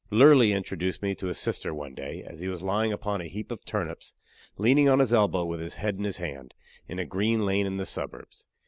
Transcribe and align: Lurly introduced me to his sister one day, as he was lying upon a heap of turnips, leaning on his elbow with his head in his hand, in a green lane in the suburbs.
Lurly 0.09 0.51
introduced 0.51 1.03
me 1.03 1.13
to 1.13 1.27
his 1.27 1.37
sister 1.37 1.75
one 1.75 1.93
day, 1.93 2.23
as 2.25 2.39
he 2.39 2.47
was 2.47 2.63
lying 2.63 2.91
upon 2.91 3.21
a 3.21 3.27
heap 3.27 3.51
of 3.51 3.63
turnips, 3.63 4.15
leaning 4.57 4.89
on 4.89 4.97
his 4.97 5.13
elbow 5.13 5.45
with 5.45 5.59
his 5.59 5.75
head 5.75 5.93
in 5.97 6.05
his 6.05 6.17
hand, 6.17 6.55
in 6.87 6.97
a 6.97 7.05
green 7.05 7.45
lane 7.45 7.67
in 7.67 7.77
the 7.77 7.85
suburbs. 7.85 8.47